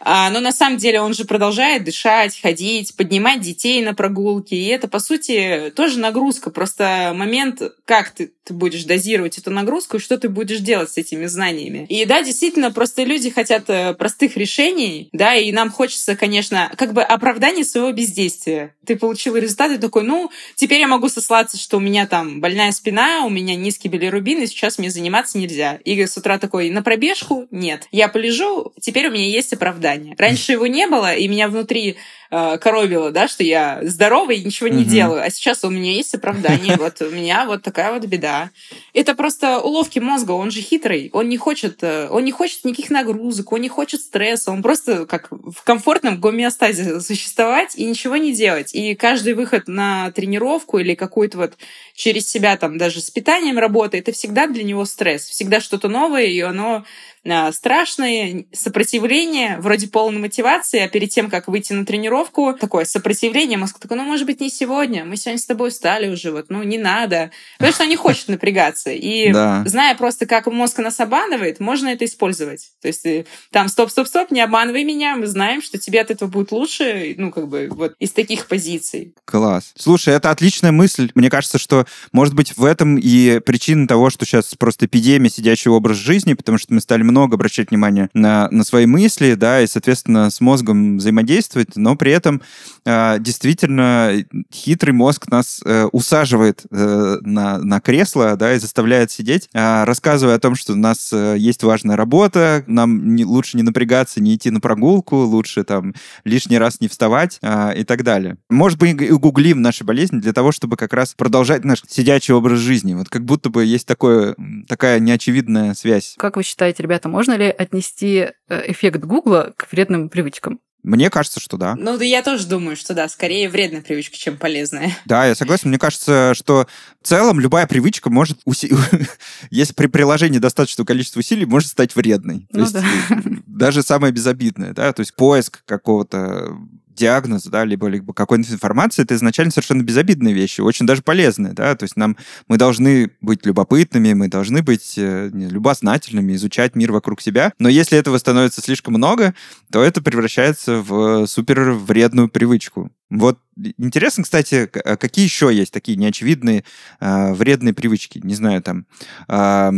[0.00, 4.54] А, но на самом деле он же продолжает дышать, ходить, поднимать детей на прогулки.
[4.54, 6.50] И это, по сути, тоже нагрузка.
[6.50, 10.96] Просто момент, как ты, ты будешь дозировать эту нагрузку и что ты будешь делать с
[10.96, 11.84] этими знаниями.
[11.88, 16.92] И да, действительно, просто люди хотят э, простых решений, да, и нам хочется, конечно, как
[16.92, 18.74] бы оправдание своего бездействия.
[18.86, 22.70] Ты получил результат и такой, ну, теперь я могу сослаться, что у меня там больная
[22.70, 25.80] спина, у меня низкий билирубин, и сейчас мне заниматься нельзя.
[25.84, 27.48] И с утра такой, на пробежку?
[27.50, 27.88] Нет.
[27.90, 30.14] Я полежу, теперь у меня есть оправдание.
[30.16, 31.96] Раньше его не было, и меня внутри
[32.30, 36.14] э, коробило, да, что я здоровый и ничего не делаю, а сейчас у меня есть
[36.14, 38.50] оправдание, вот у меня вот такая вот беда.
[38.92, 42.90] Это просто уловки мозга, он же хитрый, он не хочет, э, он не хочет никаких
[42.90, 48.32] нагрузок, он не хочет стресса, он просто как в комфортном гомеостазе существовать и ничего не
[48.34, 48.74] делать.
[48.74, 51.54] И каждый выход на тренировку или какую-то вот
[51.96, 56.26] через себя там даже с питанием работы, это всегда для него стресс, всегда что-то новое,
[56.26, 56.84] и оно
[57.28, 63.58] а, страшное сопротивление, вроде полной мотивации, а перед тем, как выйти на тренировку, такое сопротивление,
[63.58, 66.62] мозг такой, ну, может быть, не сегодня, мы сегодня с тобой устали уже, вот, ну,
[66.62, 67.30] не надо.
[67.58, 68.90] Потому что они хочет напрягаться.
[68.90, 69.64] И да.
[69.66, 72.70] зная просто, как мозг нас обманывает, можно это использовать.
[72.80, 76.52] То есть э, там, стоп-стоп-стоп, не обманывай меня, мы знаем, что тебе от этого будет
[76.52, 79.14] лучше, ну, как бы, вот, из таких позиций.
[79.24, 79.72] Класс.
[79.76, 81.10] Слушай, это отличная мысль.
[81.14, 85.74] Мне кажется, что, может быть, в этом и причина того, что сейчас просто эпидемия сидячего
[85.74, 89.66] образа жизни, потому что мы стали много обращать внимание на, на свои мысли, да, и,
[89.66, 92.42] соответственно, с мозгом взаимодействовать, но при этом
[92.84, 94.12] э, действительно
[94.52, 100.36] хитрый мозг нас э, усаживает э, на, на кресло, да, и заставляет сидеть, э, рассказывая
[100.36, 104.34] о том, что у нас э, есть важная работа, нам не, лучше не напрягаться, не
[104.34, 105.94] идти на прогулку, лучше там
[106.24, 108.36] лишний раз не вставать э, и так далее.
[108.50, 112.60] Может быть, и гуглим наши болезни для того, чтобы как раз продолжать наш сидячий образ
[112.60, 112.94] жизни.
[112.94, 114.36] Вот как будто бы есть такое,
[114.68, 116.14] такая неочевидная связь.
[116.18, 120.60] Как вы считаете, ребята, можно ли отнести э, эффект Гугла к вредным привычкам?
[120.86, 121.74] Мне кажется, что да.
[121.74, 124.96] Ну, да я тоже думаю, что да, скорее вредная привычка, чем полезная.
[125.04, 125.70] Да, я согласен.
[125.70, 126.68] Мне кажется, что
[127.02, 128.72] в целом любая привычка может, уси...
[129.50, 132.46] если при приложении достаточного количества усилий, может стать вредной.
[132.52, 132.80] Ну, То да.
[132.80, 136.56] есть, даже самое безобидное, да, то есть поиск какого-то
[136.96, 141.74] диагноз, да, либо, либо какой-нибудь информации, это изначально совершенно безобидные вещи, очень даже полезные, да,
[141.76, 142.16] то есть нам,
[142.48, 147.98] мы должны быть любопытными, мы должны быть э, любознательными, изучать мир вокруг себя, но если
[147.98, 149.34] этого становится слишком много,
[149.70, 152.90] то это превращается в супер вредную привычку.
[153.10, 153.38] Вот
[153.78, 156.64] интересно, кстати, а какие еще есть такие неочевидные
[157.00, 158.20] э, вредные привычки?
[158.22, 158.86] Не знаю, там
[159.28, 159.70] э,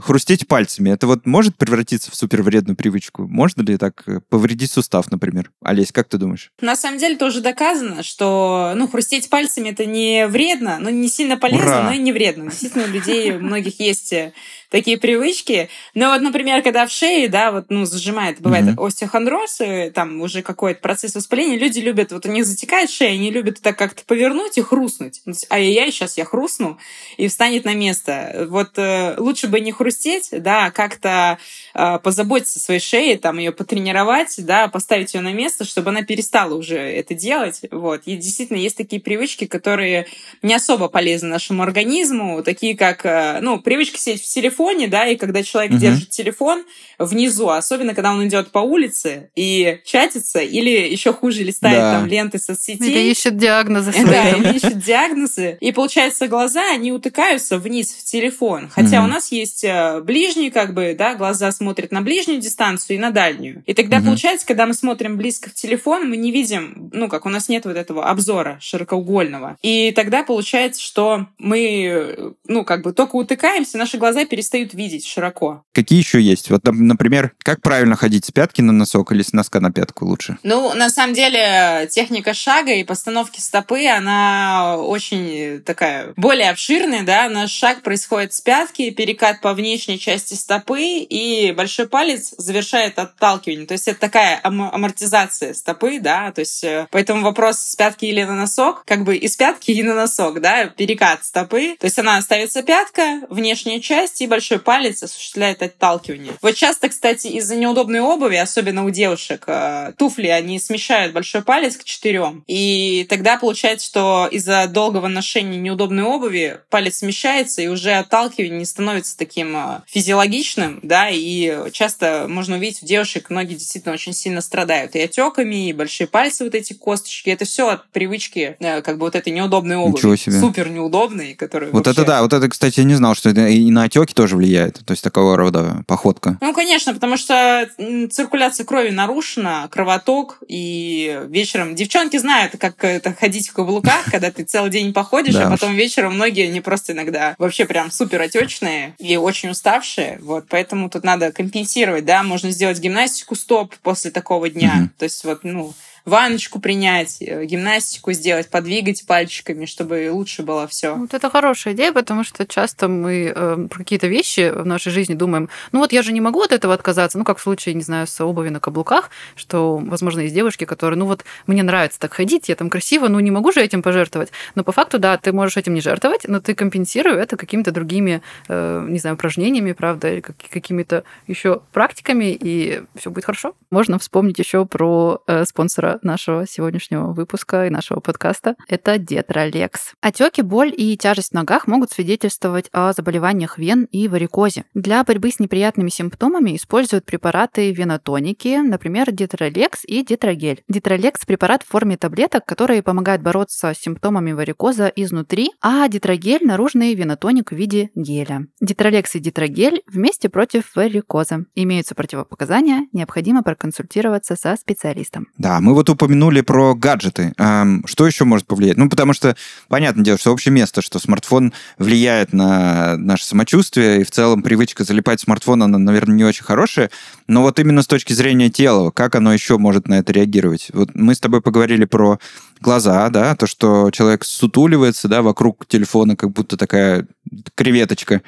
[0.00, 0.90] хрустеть пальцами.
[0.90, 3.26] Это вот может превратиться в супер вредную привычку?
[3.26, 5.50] Можно ли так э, повредить сустав, например?
[5.62, 6.50] Олесь, как ты думаешь?
[6.60, 11.36] На самом деле тоже доказано, что ну хрустеть пальцами это не вредно, но не сильно
[11.36, 11.82] полезно, Ура!
[11.84, 12.50] но и не вредно.
[12.50, 14.32] Действительно, у людей у многих есть э,
[14.70, 15.68] такие привычки.
[15.94, 18.86] Но вот, например, когда в шее, да, вот, ну, зажимает, бывает mm-hmm.
[18.86, 19.60] остеохондроз,
[19.94, 23.78] там уже какой-то процесс воспаления, люди любят, вот у них затекает шея, они любят так
[23.78, 25.22] как-то повернуть и хрустнуть.
[25.50, 26.78] Ай-яй-яй, сейчас я хрустну,
[27.16, 28.46] и встанет на место.
[28.50, 31.38] Вот э, лучше бы не хрустеть, да, а как-то
[31.74, 36.02] э, позаботиться о своей шее, там, ее потренировать, да, поставить ее на место, чтобы она
[36.02, 37.60] перестала уже это делать.
[37.70, 38.02] Вот.
[38.06, 40.06] И действительно есть такие привычки, которые
[40.42, 45.06] не особо полезны нашему организму, такие как, э, ну, привычка сидеть в телефоне, телефоне, да,
[45.06, 45.80] и когда человек угу.
[45.80, 46.64] держит телефон
[46.98, 51.92] внизу, особенно когда он идет по улице и чатится, или еще хуже листает да.
[51.92, 52.85] там ленты соцсетей.
[52.86, 53.92] Или ищет диагнозы.
[54.06, 55.58] Да, или ищет диагнозы.
[55.60, 58.70] И получается, глаза, они утыкаются вниз в телефон.
[58.70, 63.00] Хотя у нас есть э, ближние, как бы, да, глаза смотрят на ближнюю дистанцию и
[63.00, 63.62] на дальнюю.
[63.66, 67.28] И тогда получается, когда мы смотрим близко в телефон, мы не видим, ну, как у
[67.28, 69.58] нас нет вот этого обзора широкоугольного.
[69.62, 75.06] И тогда получается, что мы, ну, как бы только утыкаемся, наши глаза перестают перестают видеть
[75.06, 75.64] широко.
[75.72, 76.50] Какие еще есть?
[76.50, 80.38] Вот, например, как правильно ходить с пятки на носок или с носка на пятку лучше?
[80.42, 87.28] Ну, на самом деле, техника шага и постановки стопы, она очень такая более обширная, да.
[87.28, 93.66] Наш шаг происходит с пятки, перекат по внешней части стопы, и большой палец завершает отталкивание.
[93.66, 96.32] То есть это такая ам- амортизация стопы, да.
[96.32, 99.82] То есть э, поэтому вопрос с пятки или на носок, как бы из пятки и
[99.82, 101.76] на носок, да, перекат стопы.
[101.78, 106.32] То есть она ставится пятка, внешняя часть и большой палец осуществляет отталкивание.
[106.42, 111.76] Вот часто, кстати, из-за неудобной обуви, особенно у девушек, э, туфли, они смещают большой палец
[111.76, 112.44] к четырем.
[112.46, 112.65] И
[113.08, 119.16] тогда получается, что из-за долгого ношения неудобной обуви палец смещается, и уже отталкивание не становится
[119.16, 124.94] таким э, физиологичным, да, и часто можно увидеть у девушек, ноги действительно очень сильно страдают
[124.94, 127.30] и отеками, и большие пальцы, вот эти косточки.
[127.30, 129.98] Это все от привычки, э, как бы вот этой неудобной обуви.
[129.98, 130.40] Ничего себе.
[130.40, 132.02] Супер неудобной, которая Вот вообще...
[132.02, 134.84] это да, вот это, кстати, я не знал, что это и на отеки тоже влияет?
[134.84, 136.38] То есть такого рода походка?
[136.40, 137.68] Ну, конечно, потому что
[138.10, 141.74] циркуляция крови нарушена, кровоток, и вечером...
[141.74, 146.14] Девчонки знают, как это ходить в каблуках, когда ты целый день походишь, а потом вечером
[146.14, 150.18] многие, не просто иногда вообще прям супер отечные и очень уставшие.
[150.20, 154.90] Вот, поэтому тут надо компенсировать, да, можно сделать гимнастику стоп после такого дня.
[154.98, 155.74] То есть вот, ну,
[156.06, 160.94] ванночку принять, э, гимнастику сделать, подвигать пальчиками, чтобы лучше было все.
[160.94, 165.14] Вот это хорошая идея, потому что часто мы э, про какие-то вещи в нашей жизни
[165.14, 167.82] думаем, ну вот я же не могу от этого отказаться, ну как в случае, не
[167.82, 172.14] знаю, с обуви на каблуках, что, возможно, есть девушки, которые, ну вот мне нравится так
[172.14, 174.30] ходить, я там красиво, ну не могу же этим пожертвовать.
[174.54, 178.22] Но по факту, да, ты можешь этим не жертвовать, но ты компенсируешь это какими-то другими,
[178.48, 183.54] э, не знаю, упражнениями, правда, или какими-то еще практиками, и все будет хорошо.
[183.70, 188.56] Можно вспомнить еще про э, спонсора нашего сегодняшнего выпуска и нашего подкаста.
[188.68, 189.92] Это Детролекс.
[190.00, 194.64] Отеки, боль и тяжесть в ногах могут свидетельствовать о заболеваниях вен и варикозе.
[194.74, 200.62] Для борьбы с неприятными симптомами используют препараты венотоники, например, Детролекс и Детрогель.
[200.68, 206.94] Детролекс– препарат в форме таблеток, которые помогают бороться с симптомами варикоза изнутри, а Детрогель– наружный
[206.94, 208.46] венотоник в виде геля.
[208.60, 211.46] Детролекс и Детрогель вместе против варикоза.
[211.54, 215.28] Имеются противопоказания, необходимо проконсультироваться со специалистом.
[215.38, 217.32] Да, мы вот упомянули про гаджеты.
[217.36, 218.76] Что еще может повлиять?
[218.76, 219.36] Ну, потому что,
[219.68, 224.84] понятное дело, что общее место, что смартфон влияет на наше самочувствие, и в целом привычка
[224.84, 226.90] залипать в смартфон, она, наверное, не очень хорошая,
[227.26, 230.70] но вот именно с точки зрения тела, как оно еще может на это реагировать?
[230.72, 232.18] Вот мы с тобой поговорили про
[232.60, 237.06] глаза, да, то, что человек сутуливается, да, вокруг телефона, как будто такая
[237.54, 238.22] креветочка.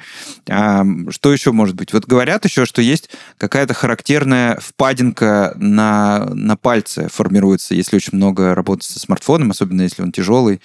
[0.47, 1.93] А, что еще может быть?
[1.93, 8.55] Вот говорят еще, что есть какая-то характерная впадинка на, на пальце формируется, если очень много
[8.55, 10.61] работать со смартфоном, особенно если он тяжелый.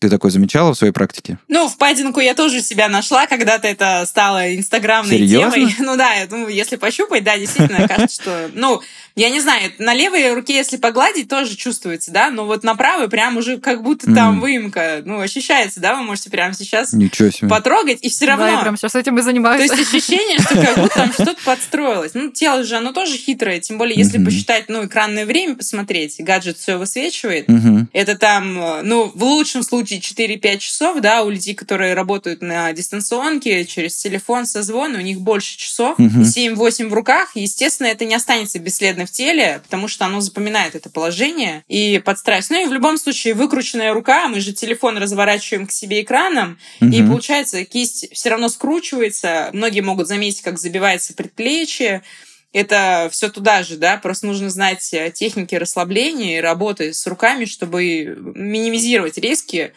[0.00, 1.38] Ты такое замечала в своей практике?
[1.48, 5.52] Ну, впадинку я тоже себя нашла, когда-то это стало инстаграмной Серьезно?
[5.52, 5.74] темой.
[5.90, 8.50] Ну да, ну, если пощупать, да, действительно, кажется, что...
[8.54, 8.80] Ну,
[9.14, 13.10] я не знаю, на левой руке, если погладить, тоже чувствуется, да, но вот на правой
[13.10, 14.14] прям уже как будто mm.
[14.14, 17.48] там выемка, ну, ощущается, да, вы можете прямо сейчас Ничего себе.
[17.48, 18.46] потрогать, и все равно...
[18.46, 19.68] Да, я прям сейчас этим и занимаюсь.
[19.68, 22.14] То есть ощущение, что как будто там что-то подстроилось.
[22.14, 24.24] Ну, тело же, оно тоже хитрое, тем более, если mm-hmm.
[24.24, 27.88] посчитать, ну, экранное время посмотреть, гаджет все высвечивает, mm-hmm.
[27.92, 33.64] это там, ну, в лучшем случае 4-5 часов, да, у людей, которые работают на дистанционке,
[33.64, 36.54] через телефон, созвон, у них больше часов, mm-hmm.
[36.56, 40.90] 7-8 в руках, естественно, это не останется бесследно в теле, потому что оно запоминает это
[40.90, 42.52] положение и подстраивается.
[42.52, 46.90] Ну и в любом случае выкрученная рука, мы же телефон разворачиваем к себе экраном, угу.
[46.90, 49.50] и получается кисть все равно скручивается.
[49.52, 52.02] Многие могут заметить, как забивается предплечье.
[52.52, 54.80] Это все туда же, да, просто нужно знать
[55.14, 59.72] техники расслабления и работы с руками, чтобы минимизировать риски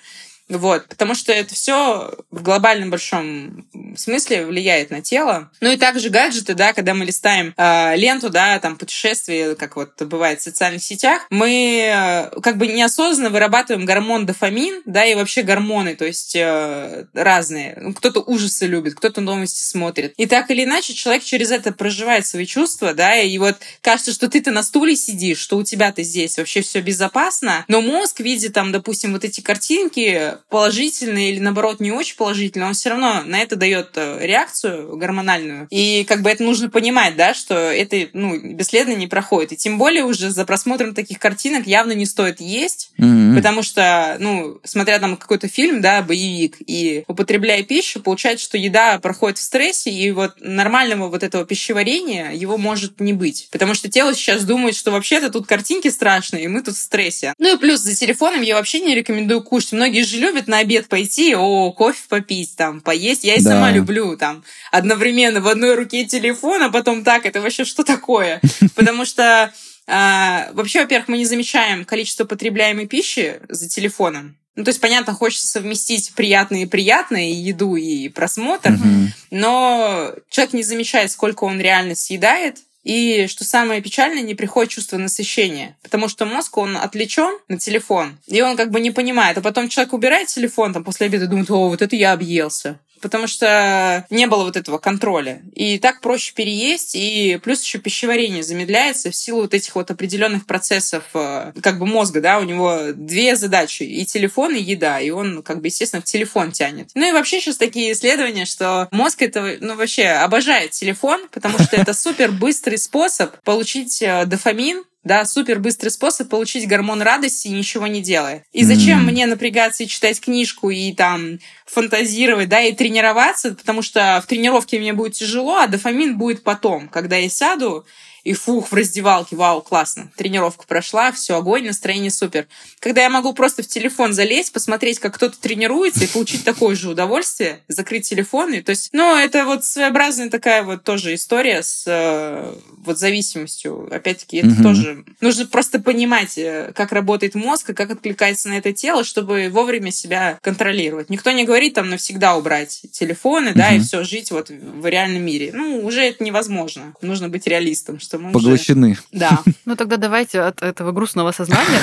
[0.58, 5.52] вот, потому что это все в глобальном большом смысле влияет на тело.
[5.62, 10.02] Ну и также гаджеты, да, когда мы листаем э, ленту, да, там путешествия, как вот
[10.02, 15.44] бывает в социальных сетях, мы э, как бы неосознанно вырабатываем гормон дофамин, да, и вообще
[15.44, 17.78] гормоны, то есть э, разные.
[17.80, 20.14] Ну, кто-то ужасы любит, кто-то новости смотрит.
[20.18, 24.30] И так или иначе человек через это проживает свои чувства, да, и вот кажется, что
[24.30, 28.72] ты-то на стуле сидишь, что у тебя-то здесь вообще все безопасно, но мозг видит там,
[28.72, 33.56] допустим, вот эти картинки, положительный или наоборот не очень положительный, он все равно на это
[33.56, 35.68] дает э, реакцию гормональную.
[35.70, 39.54] И как бы это нужно понимать, да, что это ну, бесследно не проходит.
[39.54, 43.36] И тем более уже за просмотром таких картинок явно не стоит есть, mm-hmm.
[43.36, 49.00] потому что, ну, смотря там какой-то фильм, да, боевик, и употребляя пищу, получается, что еда
[49.00, 53.48] проходит в стрессе, и вот нормального вот этого пищеварения его может не быть.
[53.52, 57.34] Потому что тело сейчас думает, что вообще-то тут картинки страшные, и мы тут в стрессе.
[57.40, 59.74] Ну и плюс за телефоном я вообще не рекомендую кушать.
[59.74, 63.24] Многие же любят на обед пойти, о, кофе попить, там, поесть.
[63.24, 63.52] Я и да.
[63.52, 68.42] сама люблю, там, одновременно в одной руке телефон, а потом так, это вообще что такое?
[68.76, 69.54] Потому что
[69.88, 74.38] а, вообще, во-первых, мы не замечаем количество потребляемой пищи за телефоном.
[74.56, 79.08] Ну, то есть, понятно, хочется совместить приятное и приятное, и еду, и просмотр, mm-hmm.
[79.32, 84.98] но человек не замечает, сколько он реально съедает, и что самое печальное, не приходит чувство
[84.98, 89.38] насыщения, потому что мозг, он отвлечен на телефон, и он как бы не понимает.
[89.38, 92.80] А потом человек убирает телефон там после обеда и думает, о, вот это я объелся
[93.04, 95.42] потому что не было вот этого контроля.
[95.54, 100.48] И так проще переесть, и плюс еще пищеварение замедляется в силу вот этих вот определенных
[100.48, 105.10] процессов э, как бы мозга, да, у него две задачи, и телефон, и еда, и
[105.10, 106.90] он как бы, естественно, в телефон тянет.
[106.96, 111.76] Ну и вообще сейчас такие исследования, что мозг это, ну вообще обожает телефон, потому что
[111.76, 117.88] это супер быстрый способ получить э, дофамин, да, супер быстрый способ получить гормон радости, ничего
[117.88, 118.46] не делая.
[118.54, 119.12] И зачем mm-hmm.
[119.12, 124.80] мне напрягаться и читать книжку и там фантазировать, да, и тренироваться, потому что в тренировке
[124.80, 127.86] мне будет тяжело, а дофамин будет потом, когда я сяду
[128.24, 130.10] и фух, в раздевалке, вау, классно.
[130.16, 132.48] Тренировка прошла, все, огонь, настроение супер.
[132.80, 136.90] Когда я могу просто в телефон залезть, посмотреть, как кто-то тренируется, и получить такое же
[136.90, 138.54] удовольствие, закрыть телефон.
[138.54, 143.90] И, то есть, ну, это вот своеобразная такая вот тоже история с э, вот зависимостью.
[143.92, 144.64] Опять-таки, это угу.
[144.64, 145.06] тоже...
[145.20, 149.92] Нужно просто понимать, э, как работает мозг и как откликается на это тело, чтобы вовремя
[149.92, 151.10] себя контролировать.
[151.10, 153.60] Никто не говорит там навсегда убрать телефоны, угу.
[153.60, 155.52] да, и все, жить вот в реальном мире.
[155.54, 156.94] Ну, уже это невозможно.
[157.02, 158.92] Нужно быть реалистом, что мы Поглощены.
[158.92, 159.02] Уже...
[159.12, 159.40] Да.
[159.66, 161.80] Ну, тогда давайте от этого грустного сознания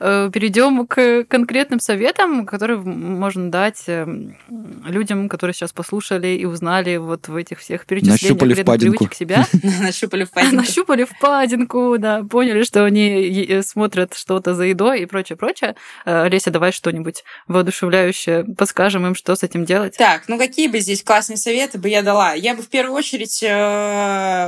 [0.00, 4.36] э, перейдем к конкретным советам, которые можно дать эм,
[4.86, 9.46] людям, которые сейчас послушали и узнали вот в этих всех перечислениях привычек себя.
[9.80, 10.56] Нащупали впадинку.
[10.56, 15.76] Нащупали впадинку, да, поняли, что они э, смотрят что-то за едой и прочее, прочее.
[16.04, 19.96] Э, Леся, давай что-нибудь воодушевляющее подскажем им, что с этим делать.
[19.96, 22.34] Так, ну какие бы здесь классные советы бы я дала?
[22.34, 23.42] Я бы в первую очередь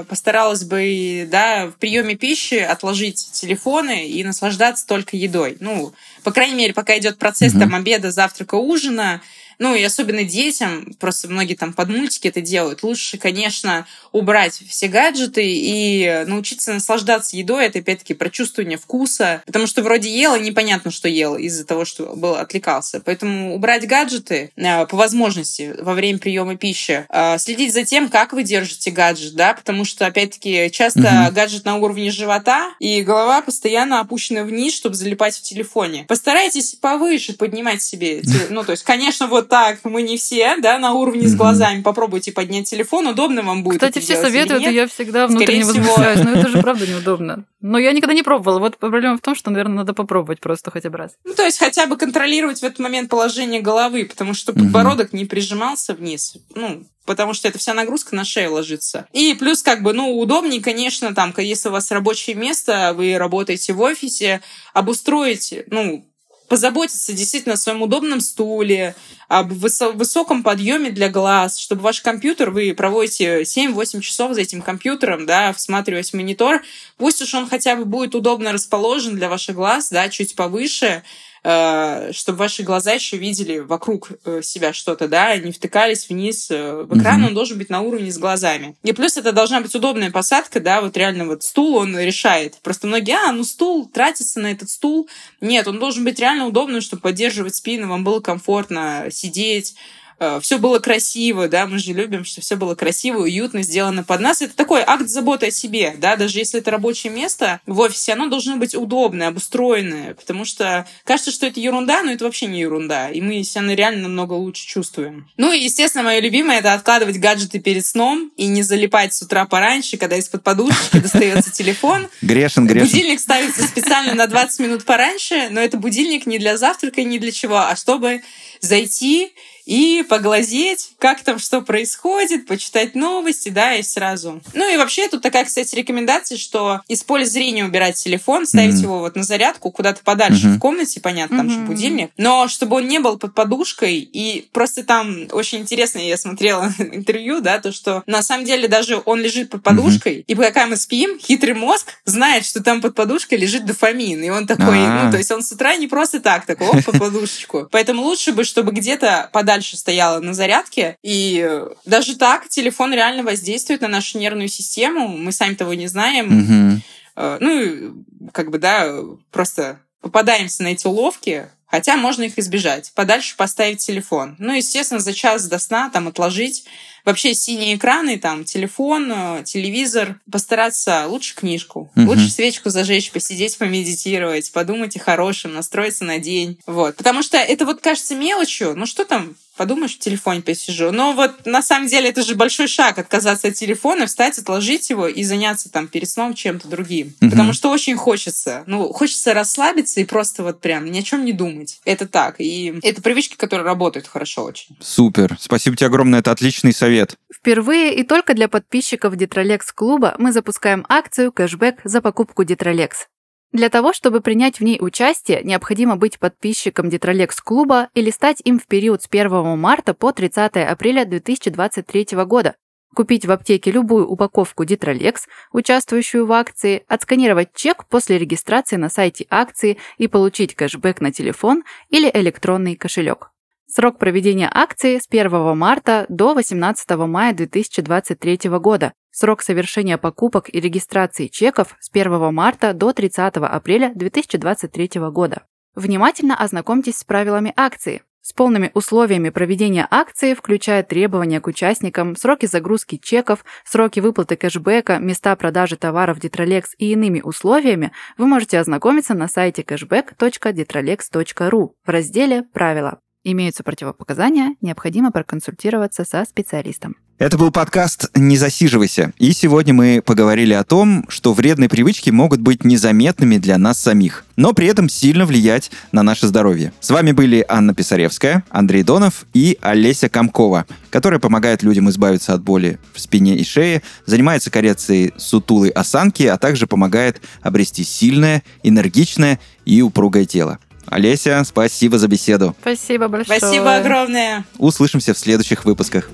[0.09, 0.83] постаралась бы,
[1.23, 5.57] да, в приеме пищи отложить телефоны и наслаждаться только едой.
[5.61, 7.61] Ну, по крайней мере, пока идет процесс mm-hmm.
[7.61, 9.23] там обеда, завтрака, ужина,
[9.59, 14.89] ну и особенно детям, просто многие там под мультики это делают, лучше, конечно, убрать все
[14.89, 17.67] гаджеты и научиться наслаждаться едой.
[17.67, 19.43] Это, опять-таки, про чувствование вкуса.
[19.47, 23.01] Потому что вроде ела, непонятно, что ел из-за того, что был отвлекался.
[23.05, 27.07] Поэтому убрать гаджеты э, по возможности во время приема пищи.
[27.09, 31.35] Э, следить за тем, как вы держите гаджет, да, потому что, опять-таки, часто угу.
[31.35, 36.05] гаджет на уровне живота, и голова постоянно опущена вниз, чтобы залипать в телефоне.
[36.09, 38.23] Постарайтесь повыше поднимать себе.
[38.51, 41.83] Ну, то есть, конечно, вот так мы не все, да, на уровне с глазами.
[41.83, 43.81] Попробуйте поднять телефон, удобно вам будет.
[43.81, 46.21] Кстати, все советуют, и я всегда внутренне возмущаюсь.
[46.25, 47.45] Но это же правда неудобно.
[47.61, 48.59] Но я никогда не пробовала.
[48.59, 51.13] Вот проблема в том, что, наверное, надо попробовать просто хотя бы раз.
[51.25, 55.25] Ну, то есть хотя бы контролировать в этот момент положение головы, потому что подбородок не
[55.25, 56.37] прижимался вниз.
[56.55, 59.07] Ну, потому что это вся нагрузка на шею ложится.
[59.13, 63.73] И плюс, как бы, ну, удобнее, конечно, там, если у вас рабочее место, вы работаете
[63.73, 64.41] в офисе,
[64.73, 66.07] обустроить, ну,
[66.55, 68.95] позаботиться действительно о своем удобном стуле,
[69.27, 75.27] об высоком подъеме для глаз, чтобы ваш компьютер, вы проводите 7-8 часов за этим компьютером,
[75.27, 76.63] да, всматриваясь в монитор,
[76.97, 81.03] пусть уж он хотя бы будет удобно расположен для ваших глаз, да, чуть повыше,
[81.45, 86.99] чтобы ваши глаза еще видели вокруг э, себя что-то, да, не втыкались вниз э, в
[86.99, 87.27] экран, mm-hmm.
[87.27, 88.77] он должен быть на уровне с глазами.
[88.83, 92.57] И плюс это должна быть удобная посадка, да, вот реально вот стул он решает.
[92.63, 95.09] Просто многие, а, ну стул, тратится на этот стул.
[95.43, 100.04] Нет, он должен быть реально удобным, чтобы поддерживать спину, вам было комфортно сидеть, Э,
[100.41, 104.43] все было красиво, да, мы же любим, что все было красиво, уютно, сделано под нас.
[104.43, 108.29] Это такой акт заботы о себе, да, даже если это рабочее место в офисе, оно
[108.29, 113.09] должно быть удобное, обустроенное, потому что кажется, что это ерунда, но это вообще не ерунда,
[113.11, 115.29] и мы себя реально намного лучше чувствуем.
[115.37, 119.47] Ну и, естественно, мое любимое— это откладывать гаджеты перед сном и не залипать с утра
[119.47, 122.09] пораньше, когда из-под подушечки достается телефон.
[122.23, 122.89] Грешен, грешен.
[122.89, 127.33] Будильник ставится специально на 20 минут пораньше, но это будильник не для завтрака, ни для
[127.33, 128.23] чего, а чтобы
[128.61, 129.33] зайти
[129.67, 134.41] и поглазеть, как там что происходит, почитать новости, да, и сразу.
[134.53, 138.83] Ну и вообще тут такая, кстати, рекомендация, что из поля зрения убирать телефон, ставить mm-hmm.
[138.83, 140.57] его вот на зарядку куда-то подальше mm-hmm.
[140.57, 141.53] в комнате, понятно, там mm-hmm.
[141.53, 146.17] же будильник, но чтобы он не был под подушкой, и просто там очень интересно, я
[146.17, 150.25] смотрела интервью, да, то, что на самом деле даже он лежит под подушкой, mm-hmm.
[150.27, 154.47] и пока мы спим, хитрый мозг знает, что там под подушкой лежит дофамин, и он
[154.47, 155.05] такой, А-а-а.
[155.05, 157.69] ну, то есть он с утра не просто так, такой, оп, под подушечку.
[157.71, 160.97] Поэтому лучше бы, чтобы где-то подальше дальше стояла на зарядке.
[161.03, 165.09] И даже так телефон реально воздействует на нашу нервную систему.
[165.09, 166.83] Мы сами того не знаем.
[167.17, 167.39] Угу.
[167.41, 168.93] Ну, как бы, да,
[169.31, 172.91] просто попадаемся на эти уловки, хотя можно их избежать.
[172.95, 174.35] Подальше поставить телефон.
[174.39, 176.65] Ну, естественно, за час до сна там отложить
[177.05, 180.21] Вообще синие экраны, там, телефон, э, телевизор.
[180.31, 181.91] Постараться лучше книжку.
[181.97, 182.07] Угу.
[182.07, 186.59] Лучше свечку зажечь, посидеть, помедитировать, подумать о хорошем, настроиться на день.
[186.67, 186.97] Вот.
[186.97, 188.75] Потому что это вот кажется мелочью.
[188.75, 190.93] Ну что там, подумаешь, в телефоне посижу.
[190.93, 195.09] Но вот на самом деле это же большой шаг отказаться от телефона, встать, отложить его
[195.09, 197.15] и заняться там перед сном чем-то другим.
[197.21, 197.31] Угу.
[197.31, 198.65] Потому что очень хочется.
[198.67, 201.81] Ну, хочется расслабиться и просто вот прям ни о чем не думать.
[201.85, 202.37] Это так.
[202.39, 204.77] И это привычки, которые работают хорошо очень.
[204.81, 205.37] Супер.
[205.41, 206.21] Спасибо тебе огромное.
[206.21, 207.17] Это отличный совет совет.
[207.35, 213.07] Впервые и только для подписчиков Детролекс клуба мы запускаем акцию кэшбэк за покупку Детролекс.
[213.55, 218.59] Для того, чтобы принять в ней участие, необходимо быть подписчиком Детролекс клуба или стать им
[218.59, 222.57] в период с 1 марта по 30 апреля 2023 года,
[222.97, 229.25] купить в аптеке любую упаковку Детролекс, участвующую в акции, отсканировать чек после регистрации на сайте
[229.31, 233.31] акции и получить кэшбэк на телефон или электронный кошелек.
[233.69, 238.95] Срок проведения акции с 1 марта до 18 мая 2023 года.
[239.17, 245.45] Срок совершения покупок и регистрации чеков с 1 марта до 30 апреля 2023 года.
[245.77, 248.03] Внимательно ознакомьтесь с правилами акции.
[248.23, 254.99] С полными условиями проведения акции, включая требования к участникам, сроки загрузки чеков, сроки выплаты кэшбэка,
[254.99, 262.43] места продажи товаров Detrolex и иными условиями, вы можете ознакомиться на сайте cashback.detrolex.ru в разделе
[262.53, 262.99] «Правила».
[263.27, 266.97] Имеются противопоказания, необходимо проконсультироваться со специалистом.
[267.17, 269.15] Это был подкаст «Не засиживайся».
[269.19, 274.27] И сегодня мы поговорили о том, что вредные привычки могут быть незаметными для нас самих,
[274.37, 276.75] но при этом сильно влиять на наше здоровье.
[276.81, 282.43] С вами были Анна Писаревская, Андрей Донов и Олеся Комкова, которая помогает людям избавиться от
[282.43, 289.39] боли в спине и шее, занимается коррекцией сутулой осанки, а также помогает обрести сильное, энергичное
[289.65, 290.59] и упругое тело.
[290.87, 292.55] Олеся, спасибо за беседу.
[292.61, 293.39] Спасибо большое.
[293.39, 294.45] Спасибо огромное.
[294.59, 296.09] Услышимся в следующих выпусках.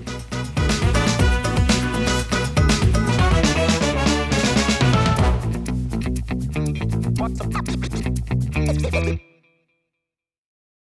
[8.53, 9.30] Thank you.